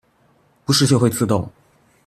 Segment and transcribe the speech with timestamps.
[0.65, 1.51] 不是就會自動